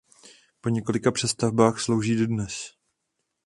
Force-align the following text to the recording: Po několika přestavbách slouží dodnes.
Po 0.61 0.69
několika 0.69 1.11
přestavbách 1.11 1.79
slouží 1.79 2.15
dodnes. 2.15 2.71